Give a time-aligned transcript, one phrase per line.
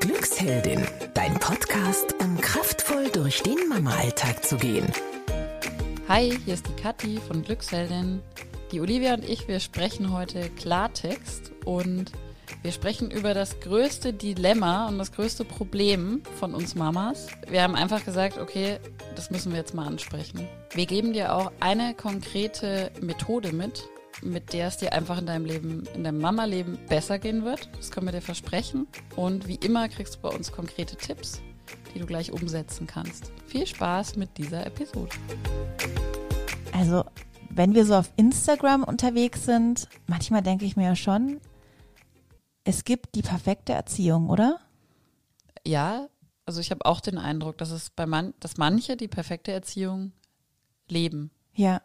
[0.00, 4.86] Glücksheldin, dein Podcast, um kraftvoll durch den Mama-Alltag zu gehen.
[6.08, 8.22] Hi, hier ist die Kathi von Glücksheldin.
[8.70, 12.12] Die Olivia und ich, wir sprechen heute Klartext und
[12.62, 17.28] wir sprechen über das größte Dilemma und das größte Problem von uns Mamas.
[17.48, 18.78] Wir haben einfach gesagt, okay,
[19.14, 20.46] das müssen wir jetzt mal ansprechen.
[20.72, 23.88] Wir geben dir auch eine konkrete Methode mit,
[24.22, 27.68] mit der es dir einfach in deinem Leben, in deinem Mama-Leben besser gehen wird.
[27.76, 28.86] Das können wir dir versprechen.
[29.14, 31.40] Und wie immer kriegst du bei uns konkrete Tipps,
[31.94, 33.32] die du gleich umsetzen kannst.
[33.46, 35.10] Viel Spaß mit dieser Episode.
[36.72, 37.04] Also,
[37.50, 41.40] wenn wir so auf Instagram unterwegs sind, manchmal denke ich mir ja schon,
[42.64, 44.58] es gibt die perfekte Erziehung, oder?
[45.64, 46.08] Ja,
[46.46, 50.12] also ich habe auch den Eindruck, dass es bei man, dass manche die perfekte Erziehung
[50.88, 51.30] leben.
[51.54, 51.80] Ja.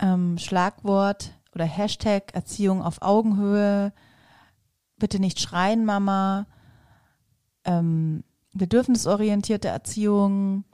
[0.00, 3.92] Ähm, Schlagwort oder Hashtag Erziehung auf Augenhöhe.
[4.98, 6.46] Bitte nicht schreien, Mama.
[7.64, 8.24] Ähm,
[8.54, 10.64] bedürfnisorientierte Erziehung.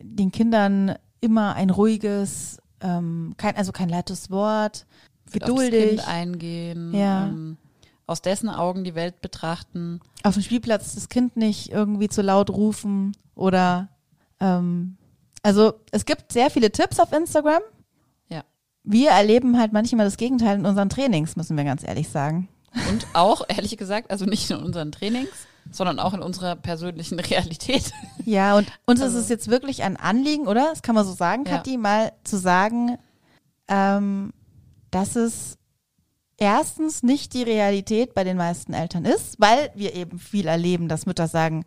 [0.00, 4.86] Den Kindern immer ein ruhiges, ähm, kein, also kein lautes Wort
[5.32, 6.06] geduldig.
[6.06, 7.26] Eingehen, ja.
[7.26, 7.56] ähm,
[8.06, 10.00] aus dessen Augen die Welt betrachten.
[10.22, 13.88] Auf dem Spielplatz das Kind nicht irgendwie zu laut rufen oder
[14.40, 14.96] ähm,
[15.42, 17.62] also es gibt sehr viele Tipps auf Instagram.
[18.86, 22.48] Wir erleben halt manchmal das Gegenteil in unseren Trainings, müssen wir ganz ehrlich sagen.
[22.88, 27.18] Und auch, ehrlich gesagt, also nicht nur in unseren Trainings, sondern auch in unserer persönlichen
[27.20, 27.92] Realität.
[28.24, 29.18] Ja, und uns also.
[29.18, 30.68] ist es jetzt wirklich ein Anliegen, oder?
[30.70, 31.78] Das kann man so sagen, Kathi, ja.
[31.78, 32.96] mal zu sagen,
[33.68, 34.32] ähm,
[34.92, 35.58] dass es
[36.38, 41.06] erstens nicht die Realität bei den meisten Eltern ist, weil wir eben viel erleben, dass
[41.06, 41.64] Mütter sagen,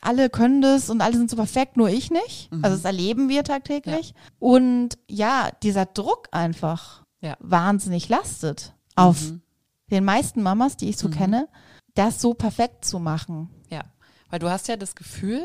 [0.00, 2.50] alle können das und alle sind so perfekt, nur ich nicht.
[2.50, 2.64] Mhm.
[2.64, 4.10] Also das erleben wir tagtäglich.
[4.10, 4.14] Ja.
[4.38, 7.36] Und ja, dieser Druck einfach ja.
[7.40, 9.42] wahnsinnig lastet auf mhm.
[9.90, 11.12] den meisten Mamas, die ich so mhm.
[11.12, 11.48] kenne,
[11.94, 13.50] das so perfekt zu machen.
[13.70, 13.82] Ja,
[14.30, 15.42] weil du hast ja das Gefühl,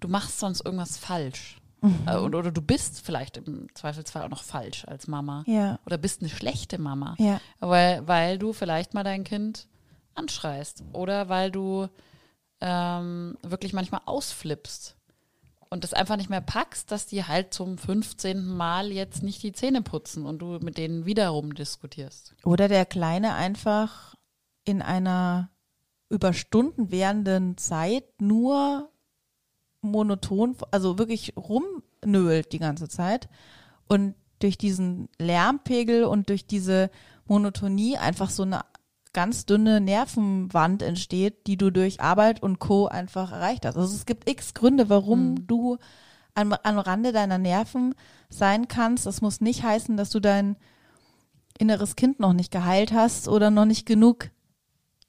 [0.00, 1.57] du machst sonst irgendwas falsch.
[1.80, 2.00] Mhm.
[2.06, 5.44] Äh, oder, oder, du bist vielleicht im Zweifelsfall auch noch falsch als Mama.
[5.46, 5.78] Ja.
[5.86, 7.14] Oder bist eine schlechte Mama.
[7.18, 7.40] Ja.
[7.60, 9.68] Weil, weil du vielleicht mal dein Kind
[10.14, 10.84] anschreist.
[10.92, 11.88] Oder weil du
[12.60, 14.96] ähm, wirklich manchmal ausflippst.
[15.70, 18.46] Und das einfach nicht mehr packst, dass die halt zum 15.
[18.46, 22.34] Mal jetzt nicht die Zähne putzen und du mit denen wiederum diskutierst.
[22.42, 24.14] Oder der Kleine einfach
[24.64, 25.50] in einer
[26.08, 28.90] über Stunden währenden Zeit nur
[29.80, 33.28] monoton, also wirklich rumnölt die ganze Zeit.
[33.88, 36.90] Und durch diesen Lärmpegel und durch diese
[37.26, 38.60] Monotonie einfach so eine
[39.12, 42.86] ganz dünne Nervenwand entsteht, die du durch Arbeit und Co.
[42.86, 43.76] einfach erreicht hast.
[43.76, 45.46] Also es gibt x Gründe, warum mhm.
[45.46, 45.78] du
[46.34, 47.94] am, am Rande deiner Nerven
[48.28, 49.06] sein kannst.
[49.06, 50.56] Das muss nicht heißen, dass du dein
[51.58, 54.30] inneres Kind noch nicht geheilt hast oder noch nicht genug,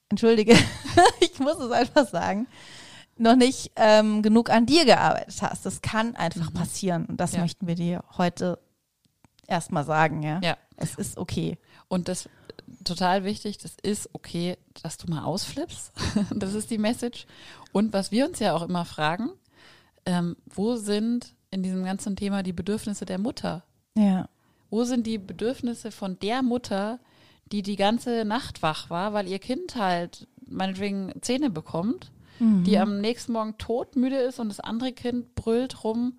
[0.08, 0.56] entschuldige,
[1.20, 2.48] ich muss es einfach sagen,
[3.20, 5.66] noch nicht ähm, genug an dir gearbeitet hast.
[5.66, 6.54] Das kann einfach mhm.
[6.54, 7.06] passieren.
[7.06, 7.40] Und das ja.
[7.40, 8.58] möchten wir dir heute
[9.46, 10.40] erstmal sagen, ja.
[10.42, 10.56] Ja.
[10.76, 11.58] Es ist okay.
[11.88, 12.28] Und das
[12.84, 15.92] total wichtig, das ist okay, dass du mal ausflippst.
[16.34, 17.26] das ist die Message.
[17.72, 19.30] Und was wir uns ja auch immer fragen,
[20.06, 23.64] ähm, wo sind in diesem ganzen Thema die Bedürfnisse der Mutter?
[23.96, 24.28] Ja.
[24.70, 27.00] Wo sind die Bedürfnisse von der Mutter,
[27.52, 32.10] die die ganze Nacht wach war, weil ihr Kind halt meinetwegen Zähne bekommt
[32.40, 32.64] mhm.
[32.64, 36.18] die am nächsten Morgen todmüde ist und das andere Kind brüllt rum.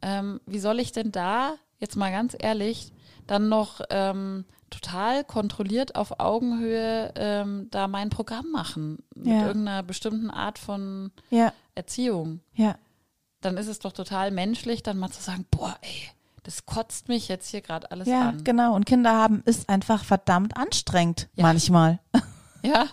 [0.00, 2.92] Ähm, wie soll ich denn da, jetzt mal ganz ehrlich,
[3.26, 9.46] dann noch ähm, total kontrolliert auf Augenhöhe ähm, da mein Programm machen mit ja.
[9.46, 11.52] irgendeiner bestimmten Art von ja.
[11.74, 12.40] Erziehung.
[12.54, 12.76] Ja.
[13.40, 16.10] Dann ist es doch total menschlich, dann mal zu sagen, boah, ey,
[16.42, 18.36] das kotzt mich jetzt hier gerade alles ja, an.
[18.38, 18.74] Ja, genau.
[18.74, 21.42] Und Kinder haben ist einfach verdammt anstrengend ja.
[21.42, 21.98] manchmal.
[22.62, 22.86] Ja.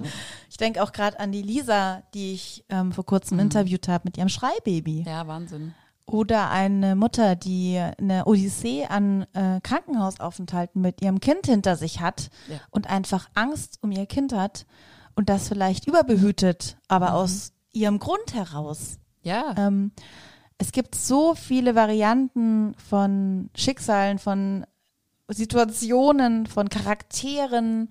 [0.50, 3.44] Ich denke auch gerade an die Lisa, die ich ähm, vor kurzem mhm.
[3.44, 5.03] interviewt habe mit ihrem Schreibaby.
[5.07, 5.74] Ja, Wahnsinn.
[6.06, 12.29] Oder eine Mutter, die eine Odyssee an äh, Krankenhausaufenthalten mit ihrem Kind hinter sich hat
[12.50, 12.57] ja.
[12.72, 14.65] und einfach Angst um ihr Kind hat
[15.15, 17.16] und das vielleicht überbehütet, aber mhm.
[17.16, 19.00] aus ihrem Grund heraus.
[19.21, 19.56] Ja.
[19.57, 19.92] Ähm,
[20.57, 24.66] es gibt so viele Varianten von Schicksalen, von
[25.27, 27.89] Situationen, von Charakteren,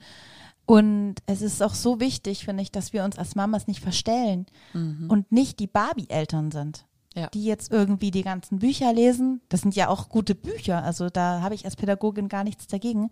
[0.66, 4.46] und es ist auch so wichtig, finde ich, dass wir uns als Mamas nicht verstellen
[4.72, 5.08] mhm.
[5.10, 7.28] und nicht die Barbie-Eltern sind, ja.
[7.28, 9.40] die jetzt irgendwie die ganzen Bücher lesen.
[9.48, 13.10] Das sind ja auch gute Bücher, also da habe ich als Pädagogin gar nichts dagegen.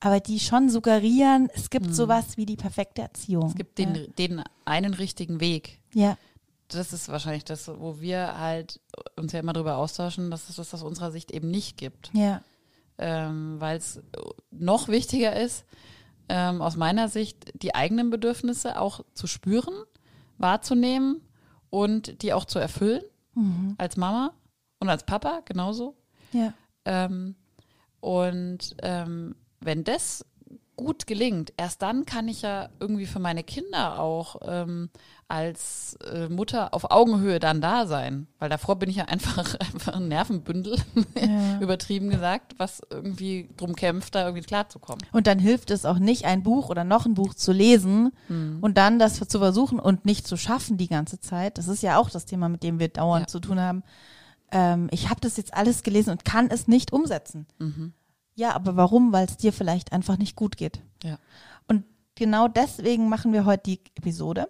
[0.00, 1.92] Aber die schon suggerieren, es gibt mhm.
[1.92, 3.46] sowas wie die perfekte Erziehung.
[3.46, 4.06] Es gibt den, ja.
[4.18, 5.80] den einen richtigen Weg.
[5.94, 6.16] Ja.
[6.66, 8.80] Das ist wahrscheinlich das, wo wir halt
[9.16, 12.10] uns ja immer darüber austauschen, dass es das aus unserer Sicht eben nicht gibt.
[12.14, 12.42] Ja.
[12.98, 14.00] Ähm, Weil es
[14.50, 15.64] noch wichtiger ist,
[16.32, 19.74] ähm, aus meiner Sicht die eigenen Bedürfnisse auch zu spüren,
[20.38, 21.20] wahrzunehmen
[21.68, 23.02] und die auch zu erfüllen
[23.76, 24.32] als Mama
[24.80, 25.94] und als Papa genauso.
[26.32, 26.54] Ja.
[26.86, 27.34] Ähm,
[28.00, 30.24] und ähm, wenn das
[30.82, 34.90] gut gelingt, erst dann kann ich ja irgendwie für meine Kinder auch ähm,
[35.28, 38.26] als äh, Mutter auf Augenhöhe dann da sein.
[38.38, 40.76] Weil davor bin ich ja einfach, einfach ein Nervenbündel,
[41.18, 41.58] Ja.
[41.60, 45.02] übertrieben gesagt, was irgendwie drum kämpft, da irgendwie klarzukommen.
[45.12, 48.12] Und dann hilft es auch nicht, ein Buch oder noch ein Buch zu lesen
[48.60, 51.56] und dann das zu versuchen und nicht zu schaffen die ganze Zeit.
[51.58, 53.26] Das ist ja auch das Thema, mit dem wir dauernd Ja.
[53.28, 53.82] zu tun haben.
[54.50, 57.46] Ähm, ich habe das jetzt alles gelesen und kann es nicht umsetzen.
[58.34, 59.12] Ja, aber warum?
[59.12, 60.80] Weil es dir vielleicht einfach nicht gut geht.
[61.02, 61.18] Ja.
[61.68, 61.84] Und
[62.14, 64.48] genau deswegen machen wir heute die Episode.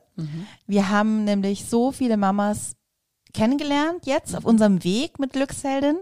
[0.66, 2.76] Wir haben nämlich so viele Mamas
[3.34, 5.96] kennengelernt jetzt auf unserem Weg mit Glücksheldin.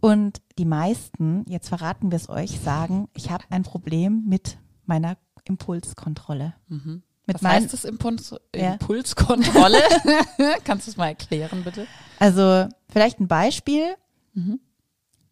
[0.00, 5.16] Und die meisten, jetzt verraten wir es euch, sagen, ich habe ein Problem mit meiner
[5.44, 6.54] Impulskontrolle.
[6.68, 7.02] Mit
[7.42, 8.72] Was heißt das Impuls Ja.
[8.72, 9.78] Impulskontrolle?
[10.64, 11.86] Kannst du es mal erklären, bitte?
[12.18, 13.94] Also vielleicht ein Beispiel.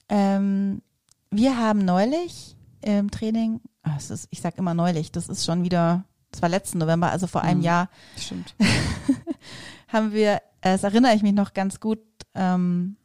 [0.08, 0.82] Ähm,
[1.30, 3.60] wir haben neulich im Training,
[3.96, 7.26] es ist, ich sag immer neulich, das ist schon wieder, das war letzten November, also
[7.26, 8.54] vor einem Jahr, Stimmt.
[9.88, 12.00] haben wir, das erinnere ich mich noch ganz gut,
[12.34, 12.96] ähm,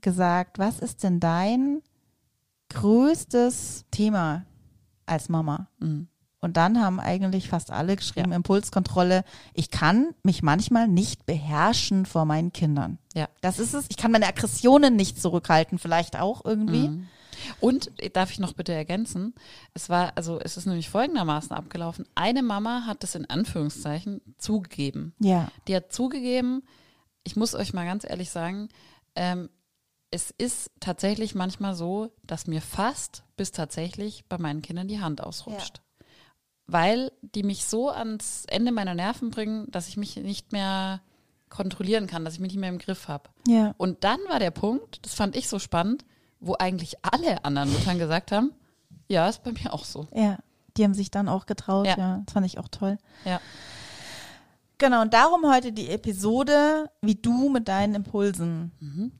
[0.00, 1.82] gesagt, was ist denn dein
[2.70, 4.46] größtes Thema
[5.06, 5.68] als Mama?
[5.78, 6.08] Mhm.
[6.40, 12.24] Und dann haben eigentlich fast alle geschrieben, Impulskontrolle, ich kann mich manchmal nicht beherrschen vor
[12.24, 12.98] meinen Kindern.
[13.14, 13.28] Ja.
[13.42, 13.86] Das ist es.
[13.90, 16.88] Ich kann meine Aggressionen nicht zurückhalten, vielleicht auch irgendwie.
[16.88, 17.08] Mhm.
[17.60, 19.34] Und äh, darf ich noch bitte ergänzen?
[19.74, 22.06] Es war, also es ist nämlich folgendermaßen abgelaufen.
[22.14, 25.14] Eine Mama hat das in Anführungszeichen zugegeben.
[25.18, 25.48] Ja.
[25.68, 26.62] Die hat zugegeben,
[27.22, 28.68] ich muss euch mal ganz ehrlich sagen,
[29.14, 29.50] ähm,
[30.10, 35.22] es ist tatsächlich manchmal so, dass mir fast bis tatsächlich bei meinen Kindern die Hand
[35.22, 35.82] ausrutscht.
[36.72, 41.00] Weil die mich so ans Ende meiner Nerven bringen, dass ich mich nicht mehr
[41.48, 43.28] kontrollieren kann, dass ich mich nicht mehr im Griff habe.
[43.48, 43.74] Ja.
[43.76, 46.04] Und dann war der Punkt, das fand ich so spannend,
[46.38, 48.52] wo eigentlich alle anderen Müttern gesagt haben,
[49.08, 50.06] ja, ist bei mir auch so.
[50.14, 50.38] Ja.
[50.76, 51.96] Die haben sich dann auch getraut, ja.
[51.98, 52.22] Ja.
[52.24, 52.98] Das fand ich auch toll.
[53.24, 53.40] Ja.
[54.78, 58.72] Genau, und darum heute die Episode, wie du mit deinen Impulsen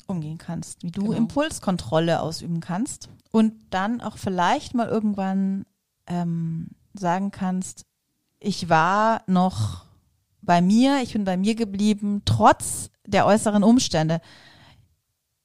[0.06, 1.14] umgehen kannst, wie du Genau.
[1.17, 5.67] Impulskontrolle ausüben kannst und dann auch vielleicht mal irgendwann
[6.06, 7.87] ähm, sagen kannst,
[8.38, 9.84] ich war noch
[10.42, 14.20] bei mir, ich bin bei mir geblieben, trotz der äußeren Umstände.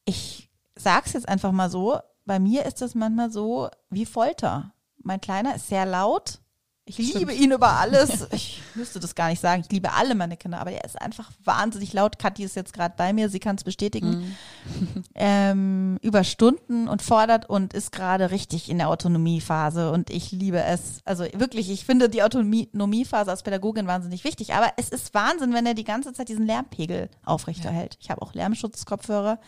[0.06, 4.74] Ich sag's jetzt einfach mal so, bei mir ist das manchmal so wie Folter.
[4.98, 6.40] Mein Kleiner ist sehr laut.
[6.88, 7.40] Ich liebe Stimmt.
[7.40, 8.28] ihn über alles.
[8.32, 9.64] Ich müsste das gar nicht sagen.
[9.66, 12.20] Ich liebe alle meine Kinder, aber er ist einfach wahnsinnig laut.
[12.20, 14.36] Kathi ist jetzt gerade bei mir, sie kann es bestätigen.
[15.18, 20.62] Ähm, über Stunden und fordert und ist gerade richtig in der Autonomiephase und ich liebe
[20.62, 21.02] es.
[21.06, 25.66] Also wirklich, ich finde die Autonomiephase als Pädagogin wahnsinnig wichtig, aber es ist Wahnsinn, wenn
[25.66, 27.98] er die ganze Zeit diesen Lärmpegel aufrechterhält.
[28.02, 29.40] Ich habe auch Lärmschutzkopfhörer,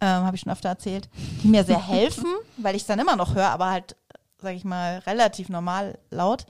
[0.00, 1.10] ähm, habe ich schon öfter erzählt,
[1.42, 3.96] die mir sehr helfen, weil ich es dann immer noch höre, aber halt,
[4.46, 6.46] sage ich mal, relativ normal laut.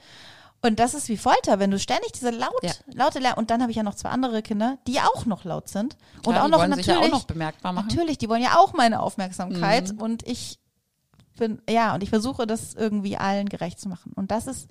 [0.61, 2.71] Und das ist wie Folter, wenn du ständig diese laut, Ja.
[2.93, 5.67] laute Lärm und dann habe ich ja noch zwei andere Kinder, die auch noch laut
[5.69, 7.87] sind und Klar, auch die noch natürlich ja auch noch bemerkbar machen.
[7.89, 10.01] Natürlich, die wollen ja auch meine Aufmerksamkeit Mhm.
[10.01, 10.59] und ich
[11.37, 14.11] bin, ja, und ich versuche das irgendwie allen gerecht zu machen.
[14.15, 14.67] Und das ist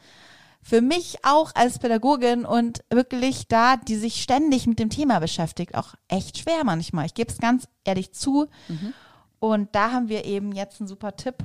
[0.61, 5.77] für mich auch als Pädagogin und wirklich da, die sich ständig mit dem Thema beschäftigt,
[5.77, 7.07] auch echt schwer manchmal.
[7.07, 8.47] Ich gebe es ganz ehrlich zu.
[8.67, 8.93] Mhm.
[9.39, 11.37] Und da haben wir eben jetzt einen super Tipp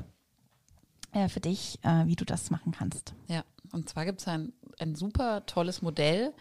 [1.13, 3.13] äh, für dich, äh, wie du das machen kannst.
[3.27, 6.34] Ja, und zwar gibt es ein, ein super tolles Modell,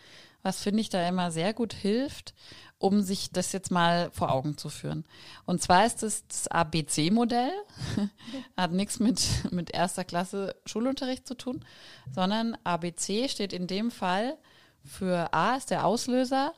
[0.43, 2.35] was finde ich da immer sehr gut hilft,
[2.79, 5.05] um sich das jetzt mal vor Augen zu führen.
[5.45, 7.53] Und zwar ist es das ABC-Modell,
[8.57, 11.65] hat nichts mit, mit erster Klasse Schulunterricht zu tun,
[12.11, 14.39] sondern ABC steht in dem Fall
[14.83, 16.55] für A ist der Auslöser,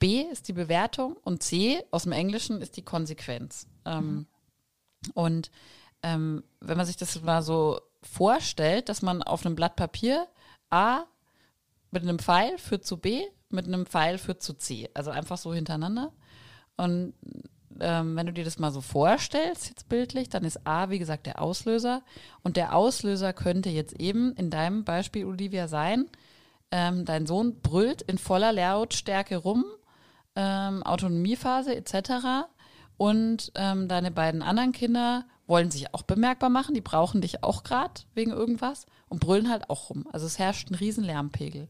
[0.00, 3.68] B ist die Bewertung und C aus dem Englischen ist die Konsequenz.
[3.84, 4.26] Ähm,
[5.14, 5.50] und
[6.04, 10.28] ähm, wenn man sich das mal so vorstellt, dass man auf einem Blatt Papier
[10.68, 11.04] A
[11.90, 14.90] mit einem Pfeil führt zu B, mit einem Pfeil führt zu C.
[14.92, 16.12] Also einfach so hintereinander.
[16.76, 17.14] Und
[17.80, 21.24] ähm, wenn du dir das mal so vorstellst, jetzt bildlich, dann ist A, wie gesagt,
[21.24, 22.02] der Auslöser.
[22.42, 26.06] Und der Auslöser könnte jetzt eben in deinem Beispiel, Olivia, sein,
[26.70, 29.64] ähm, dein Sohn brüllt in voller Lautstärke rum,
[30.36, 32.46] ähm, Autonomiephase etc.
[32.98, 37.62] Und ähm, deine beiden anderen Kinder wollen sich auch bemerkbar machen, die brauchen dich auch
[37.64, 40.06] gerade wegen irgendwas und brüllen halt auch rum.
[40.12, 41.68] Also es herrscht ein riesen Lärmpegel.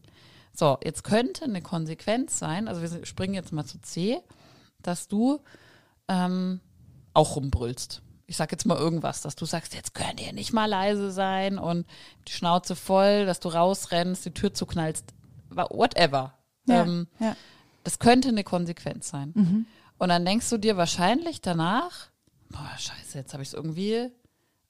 [0.53, 4.21] So, jetzt könnte eine Konsequenz sein, also wir springen jetzt mal zu C,
[4.81, 5.41] dass du
[6.07, 6.61] ähm,
[7.13, 10.65] auch rumbrüllst ich sag jetzt mal irgendwas, dass du sagst, jetzt könnt ihr nicht mal
[10.65, 11.85] leise sein und
[12.27, 15.13] die Schnauze voll, dass du rausrennst, die Tür zuknallst,
[15.49, 16.33] whatever.
[16.67, 17.35] Ja, Ähm, ja.
[17.83, 19.67] das könnte eine Konsequenz sein.
[19.99, 22.09] Und dann denkst du dir wahrscheinlich danach,
[22.49, 24.09] boah, scheiße, jetzt habe ich es irgendwie,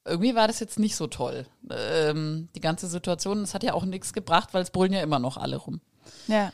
[0.05, 1.46] irgendwie war das jetzt nicht so toll.
[1.70, 5.20] Ähm, die ganze Situation, das hat ja auch nichts gebracht, weil es brüllen ja immer
[5.20, 5.82] noch alle rum.
[6.27, 6.51] ja.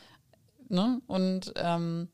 [0.68, 1.02] Ne?
[1.06, 2.08] Und ähm,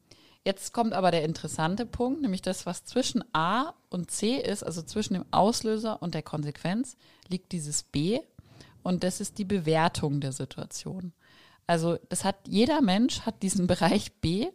[0.44, 4.82] jetzt kommt aber der interessante Punkt, nämlich das, was zwischen A und C ist, also
[4.82, 6.96] zwischen dem Auslöser und der Konsequenz,
[7.28, 8.18] liegt dieses B
[8.82, 11.12] und das ist die Bewertung der Situation.
[11.68, 14.48] Also das hat jeder Mensch hat diesen Bereich B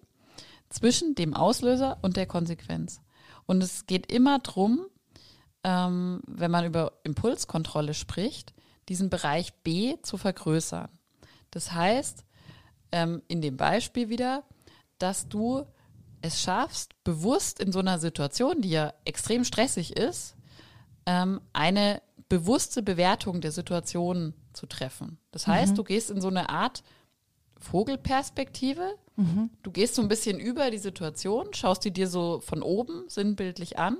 [0.69, 2.99] zwischen dem Auslöser und der Konsequenz.
[3.45, 4.85] Und es geht immer drum,
[5.63, 8.53] ähm, wenn man über Impulskontrolle spricht,
[8.89, 10.89] diesen Bereich B zu vergrößern.
[11.51, 12.25] Das heißt,
[12.91, 14.43] ähm, in dem Beispiel wieder,
[14.97, 15.65] dass du
[16.21, 20.35] es schaffst, bewusst in so einer Situation, die ja extrem stressig ist,
[21.05, 25.17] ähm, eine bewusste Bewertung der Situation zu treffen.
[25.31, 26.83] Das heißt, du gehst in so eine Art
[27.59, 28.95] Vogelperspektive.
[29.61, 33.77] Du gehst so ein bisschen über die Situation, schaust die dir so von oben sinnbildlich
[33.77, 33.97] an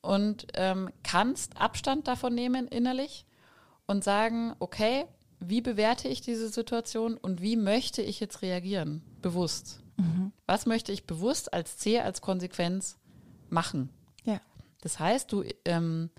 [0.00, 3.26] und ähm, kannst Abstand davon nehmen innerlich
[3.86, 5.06] und sagen, okay,
[5.40, 9.02] wie bewerte ich diese Situation und wie möchte ich jetzt reagieren?
[9.22, 9.80] Bewusst.
[10.46, 12.98] Was möchte ich bewusst als C, als Konsequenz
[13.50, 13.90] machen?
[14.24, 14.40] Ja.
[14.80, 16.10] Das heißt, du ähm,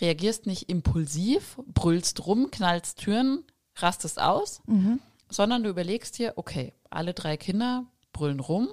[0.00, 3.44] reagierst nicht impulsiv, brüllst rum, knallst Türen,
[3.76, 4.62] rastest aus,
[5.30, 8.68] sondern du überlegst dir, okay, alle drei Kinder brüllen rum.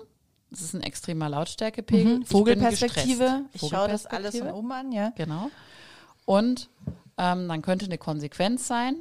[0.51, 2.13] Das ist ein extremer Lautstärkepegel.
[2.13, 3.43] Ich bin Vogelperspektive.
[3.51, 3.63] gestresst.
[3.63, 5.11] Ich schaue das alles von oben an, ja.
[5.15, 5.49] Genau.
[6.25, 6.69] Und
[7.17, 8.95] ähm, dann könnte eine Konsequenz sein,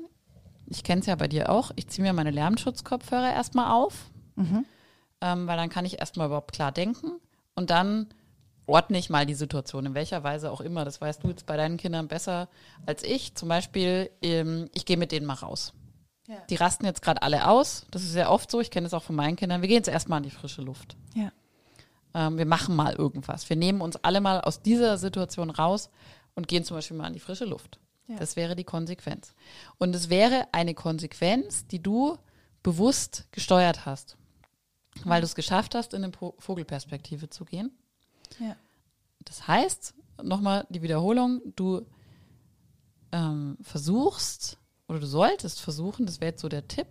[0.67, 4.11] ich kenne es ja bei dir auch, ich ziehe mir meine Lärmschutzkopfhörer erstmal auf,
[5.21, 7.13] ähm, weil dann kann ich erstmal überhaupt klar denken
[7.55, 8.09] und dann
[8.67, 10.85] ordne ich mal die Situation, in welcher Weise auch immer.
[10.85, 12.49] Das weißt du jetzt bei deinen Kindern besser
[12.87, 13.35] als ich.
[13.35, 15.75] Zum Beispiel, ähm, ich gehe mit denen mal raus.
[16.27, 16.37] Ja.
[16.49, 17.87] Die rasten jetzt gerade alle aus.
[17.91, 18.61] Das ist ja oft so.
[18.61, 19.61] Ich kenne das auch von meinen Kindern.
[19.61, 20.97] Wir gehen jetzt erstmal in die frische Luft.
[21.15, 21.33] Ja.
[22.15, 23.49] Ähm, wir machen mal irgendwas.
[23.49, 25.91] Wir nehmen uns alle mal aus dieser Situation raus
[26.35, 27.79] und gehen zum Beispiel mal in die frische Luft.
[28.07, 28.17] Ja.
[28.17, 29.35] Das wäre die Konsequenz.
[29.79, 32.19] Und es wäre eine Konsequenz, die du
[32.63, 34.17] bewusst gesteuert hast,
[35.05, 37.71] weil du es geschafft hast, in eine Vogelperspektive zu gehen.
[38.39, 38.57] Ja.
[39.25, 41.87] Das heißt, nochmal die Wiederholung, du
[43.13, 46.87] ähm, versuchst oder du solltest versuchen, das wäre jetzt so der Tipp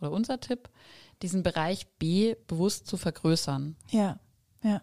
[0.00, 0.68] oder unser Tipp,
[1.22, 3.76] diesen Bereich B bewusst zu vergrößern.
[3.90, 4.18] Ja,
[4.62, 4.80] ja.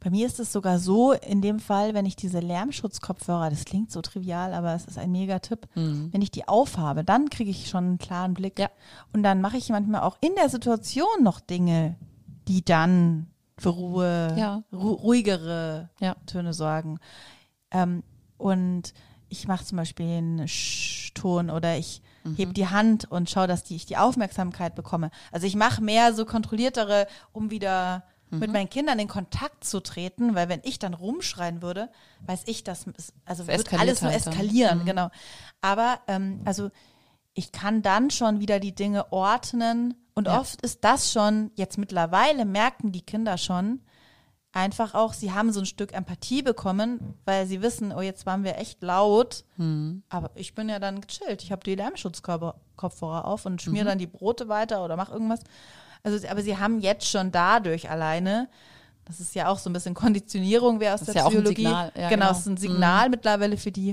[0.00, 3.92] Bei mir ist es sogar so, in dem Fall, wenn ich diese Lärmschutzkopfhörer, das klingt
[3.92, 7.84] so trivial, aber es ist ein Megatipp, wenn ich die aufhabe, dann kriege ich schon
[7.84, 8.58] einen klaren Blick.
[8.58, 8.68] Ja.
[9.12, 11.94] Und dann mache ich manchmal auch in der Situation noch Dinge,
[12.48, 14.64] die dann für Ruhe, Ja.
[14.72, 16.16] ru ruhigere Ja.
[16.26, 16.98] Töne sorgen.
[17.70, 18.02] Ähm,
[18.38, 18.92] und
[19.32, 22.02] ich mache zum Beispiel einen Sch-Ton oder ich
[22.36, 25.10] hebe die Hand und schaue, dass die, ich die Aufmerksamkeit bekomme.
[25.32, 30.34] Also ich mache mehr so kontrolliertere, um wieder mit meinen Kindern in Kontakt zu treten,
[30.34, 31.90] weil wenn ich dann rumschreien würde,
[32.26, 34.32] weiß ich, dass es, also Es wird alles nur halt dann.
[34.32, 35.10] eskalieren, genau.
[35.60, 36.70] Aber ähm, also
[37.34, 40.40] ich kann dann schon wieder die Dinge ordnen und Ja.
[40.40, 43.80] oft ist das schon, jetzt mittlerweile merken die Kinder schon,
[44.52, 48.44] einfach auch, sie haben so ein Stück Empathie bekommen, weil sie wissen, oh, jetzt waren
[48.44, 50.02] wir echt laut, Hm.
[50.10, 51.42] aber ich bin ja dann gechillt.
[51.42, 53.58] Ich habe die Lärmschutzkopfhörer auf und Mhm.
[53.58, 55.40] schmier dann die Brote weiter oder mach irgendwas.
[56.02, 58.48] Also, aber sie haben jetzt schon dadurch alleine,
[59.04, 61.30] das ist ja auch so ein bisschen Konditionierung, wer aus Das der ist ja auch
[61.30, 61.62] ein Psychologie.
[61.64, 62.30] Signal, ja, genau, genau.
[62.32, 63.90] es ist ein Signal mittlerweile für die,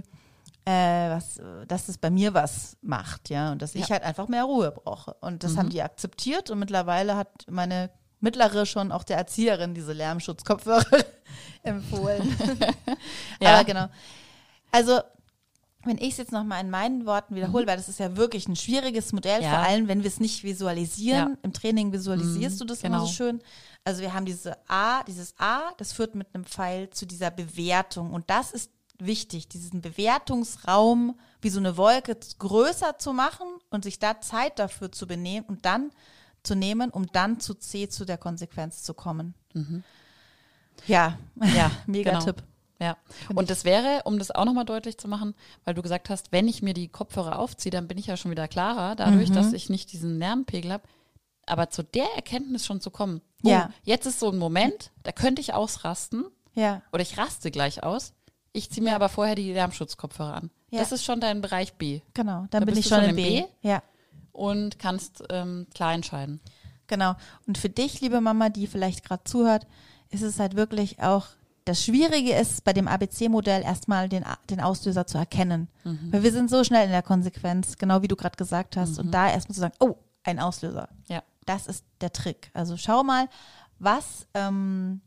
[0.66, 3.90] äh, was, dass es bei mir was macht, ja, und dass ich Ja.
[3.92, 5.14] halt einfach mehr Ruhe brauche.
[5.22, 5.58] Und das Mhm.
[5.60, 7.90] haben die akzeptiert und mittlerweile hat meine
[8.20, 10.86] mittlere schon auch der Erzieherin diese Lärmschutzkopfhörer
[11.64, 12.36] empfohlen.
[13.42, 13.56] Ja.
[13.56, 13.88] Aber genau.
[14.72, 15.00] Also,
[15.86, 18.56] wenn ich es jetzt nochmal in meinen Worten wiederhole, weil das ist ja wirklich ein
[18.58, 19.44] schwieriges Modell, Mhm.
[19.46, 19.50] Ja.
[19.52, 21.30] vor allem wenn wir es nicht visualisieren.
[21.32, 21.38] Ja.
[21.44, 22.98] Im Training visualisierst Mhm, du das genau.
[22.98, 23.42] immer so schön.
[23.86, 28.12] Also wir haben diese A, dieses A, das führt mit einem Pfeil zu dieser Bewertung.
[28.12, 33.98] Und das ist wichtig, diesen Bewertungsraum wie so eine Wolke größer zu machen und sich
[34.00, 35.92] da Zeit dafür zu benehmen und dann
[36.50, 39.34] zu nehmen, um dann zu C, zu der Konsequenz zu kommen.
[40.88, 41.18] Ja,
[41.56, 42.24] Ja, mega genau.
[42.26, 42.44] Tipp.
[42.82, 42.96] Ja,
[43.36, 46.48] und das wäre, um das auch nochmal deutlich zu machen, weil du gesagt hast, wenn
[46.48, 49.34] ich mir die Kopfhörer aufziehe, dann bin ich ja schon wieder klarer, dadurch, Mhm.
[49.34, 50.84] dass ich nicht diesen Lärmpegel habe.
[51.46, 53.70] Aber zu der Erkenntnis schon zu kommen, oh, Ja.
[53.84, 56.26] jetzt ist so ein Moment, da könnte ich ausrasten
[56.56, 58.14] Ja, oder ich raste gleich aus.
[58.54, 60.50] Ich ziehe mir aber vorher die Lärmschutzkopfhörer an.
[60.72, 60.80] Ja.
[60.80, 62.46] Das ist schon dein Bereich B genau.
[62.50, 63.42] Dann Da bin ich schon schon in im B.
[63.42, 63.48] B?
[63.68, 63.84] Ja.
[64.40, 66.40] Und kannst ähm, klar entscheiden.
[66.88, 67.16] Genau.
[67.46, 69.68] Und für dich, liebe Mama, die vielleicht gerade zuhört,
[70.10, 71.28] ist es halt wirklich auch
[71.66, 75.68] das Schwierige ist bei dem ABC-Modell erstmal den, den Auslöser zu erkennen.
[76.12, 78.98] Weil wir sind so schnell in der Konsequenz, genau wie du gerade gesagt hast.
[78.98, 80.90] Und da erstmal zu sagen, oh, ein Auslöser.
[81.10, 81.22] Ja.
[81.46, 82.50] Das ist der Trick.
[82.56, 83.28] Also schau mal,
[83.78, 85.02] was, ähm,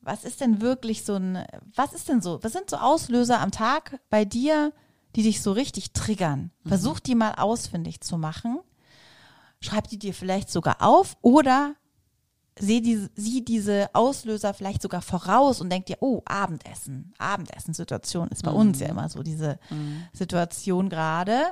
[0.00, 3.50] was ist denn wirklich so ein, was ist denn so, was sind so Auslöser am
[3.50, 4.72] Tag bei dir,
[5.16, 6.50] die dich so richtig triggern?
[6.66, 8.58] Versuch die mal ausfindig zu machen.
[9.60, 11.74] Schreib die dir vielleicht sogar auf oder
[12.58, 18.42] seh diese, sieh diese Auslöser vielleicht sogar voraus und denk dir, oh, Abendessen, Abendessenssituation ist
[18.42, 19.58] bei uns ja immer so diese
[20.12, 21.42] Situation gerade,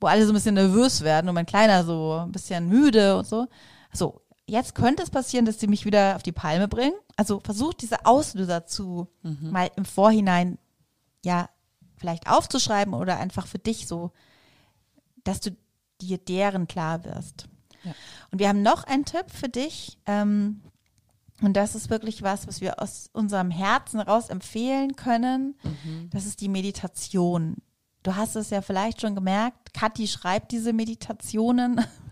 [0.00, 3.26] wo alle so ein bisschen nervös werden und mein Kleiner so ein bisschen müde und
[3.26, 3.46] so.
[3.92, 6.94] So, jetzt könnte es passieren, dass sie mich wieder auf die Palme bringen.
[7.16, 9.08] Also versuch diese Auslöser zu
[9.50, 10.58] mal im Vorhinein
[11.24, 11.48] ja
[12.00, 14.10] vielleicht aufzuschreiben oder einfach für dich so,
[15.22, 15.50] dass du
[16.00, 17.46] dir deren klar wirst.
[17.84, 17.92] Ja.
[18.30, 19.98] Und wir haben noch einen Tipp für dich.
[20.06, 20.62] Ähm,
[21.42, 25.56] und das ist wirklich was, was wir aus unserem Herzen raus empfehlen können.
[26.10, 27.56] Das ist die Meditation.
[28.02, 31.80] Du hast es ja vielleicht schon gemerkt, Kathi schreibt diese Meditationen.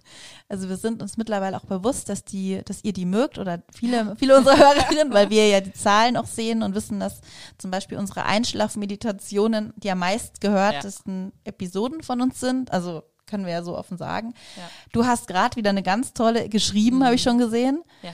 [0.48, 4.16] Also wir sind uns mittlerweile auch bewusst, dass die, dass ihr die mögt oder viele,
[4.18, 7.20] viele unserer Hörerinnen, weil wir ja die Zahlen auch sehen und wissen, dass
[7.58, 12.72] zum Beispiel unsere Einschlafmeditationen die am meist gehörtesten Episoden von uns sind.
[12.72, 14.34] Also können wir ja so offen sagen.
[14.56, 14.62] Ja.
[14.92, 17.82] Du hast gerade wieder eine ganz tolle geschrieben, habe ich schon gesehen.
[18.02, 18.12] Ja.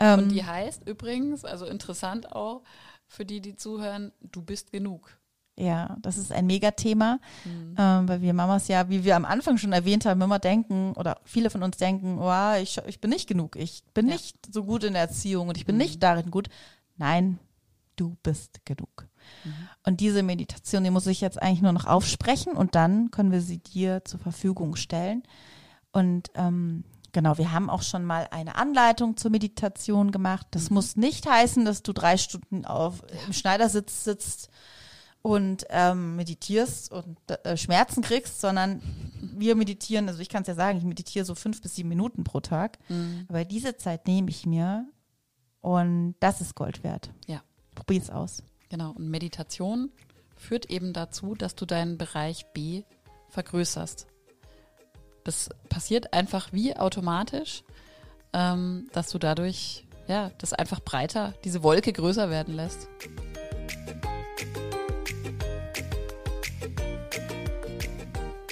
[0.00, 2.62] Ähm, Und die heißt übrigens, also interessant auch
[3.06, 5.16] für die, die zuhören, du bist genug.
[5.58, 7.18] Ja, das ist ein Megathema,
[7.78, 11.18] ähm, weil wir Mamas ja, wie wir am Anfang schon erwähnt haben, immer denken oder
[11.24, 14.14] viele von uns denken, oh, ich, ich bin nicht genug, ich bin Ja.
[14.14, 16.48] nicht so gut in der Erziehung und ich bin nicht darin gut.
[16.98, 17.38] Nein,
[17.96, 19.06] du bist genug.
[19.84, 23.40] Und diese Meditation, die muss ich jetzt eigentlich nur noch aufsprechen und dann können wir
[23.40, 25.22] sie dir zur Verfügung stellen.
[25.90, 30.46] Und ähm, genau, wir haben auch schon mal eine Anleitung zur Meditation gemacht.
[30.50, 34.50] Das muss nicht heißen, dass du drei Stunden auf, im Schneidersitz sitzt
[35.26, 38.80] und ähm, meditierst und äh, Schmerzen kriegst, sondern
[39.20, 42.22] wir meditieren, also ich kann es ja sagen, ich meditiere so fünf bis sieben Minuten
[42.22, 42.78] pro Tag.
[43.26, 44.86] Aber diese Zeit nehme ich mir
[45.62, 47.10] und das ist Gold wert.
[47.26, 47.42] Ja,
[47.74, 48.44] Probier's aus.
[48.68, 48.92] genau.
[48.92, 49.90] Und Meditation
[50.36, 52.84] führt eben dazu, dass du deinen Bereich B
[53.30, 54.06] vergrößerst.
[55.24, 57.64] Das passiert einfach wie automatisch,
[58.32, 62.86] ähm, dass du dadurch, ja, das einfach breiter, diese Wolke größer werden lässt.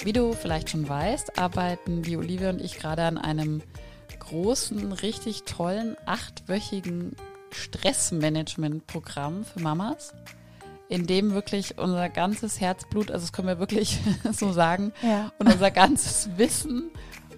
[0.05, 3.63] Wie du vielleicht schon weißt, arbeiten die Olivia und ich gerade an einem
[4.19, 7.15] großen, richtig tollen, achtwöchigen
[7.49, 10.13] Stressmanagement-Programm für Mamas,
[10.89, 13.99] in dem wirklich unser ganzes Herzblut, also das können wir wirklich
[14.31, 15.31] so sagen, Ja.
[15.39, 16.91] und unser ganzes Wissen